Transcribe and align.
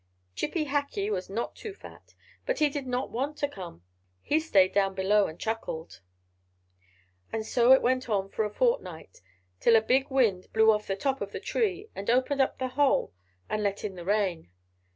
Chippy 0.35 0.65
Hackee 0.65 1.11
was 1.11 1.29
not 1.29 1.55
too 1.55 1.75
fat, 1.75 2.15
but 2.47 2.57
he 2.57 2.69
did 2.71 2.87
not 2.87 3.11
want 3.11 3.37
to 3.37 3.47
come; 3.47 3.83
he 4.19 4.39
stayed 4.39 4.73
down 4.73 4.95
below 4.95 5.27
and 5.27 5.39
chuckled. 5.39 6.01
And 7.31 7.45
so 7.45 7.71
it 7.71 7.83
went 7.83 8.09
on 8.09 8.27
for 8.27 8.43
a 8.43 8.49
fortnight; 8.49 9.21
till 9.59 9.75
a 9.75 9.79
big 9.81 10.09
wind 10.09 10.51
blew 10.53 10.71
off 10.71 10.87
the 10.87 10.95
top 10.95 11.21
of 11.21 11.33
the 11.33 11.39
tree, 11.39 11.87
and 11.93 12.09
opened 12.09 12.41
up 12.41 12.57
the 12.57 12.69
hole 12.69 13.13
and 13.47 13.61
let 13.61 13.83
in 13.83 13.93
the 13.93 14.03
rain. 14.03 14.49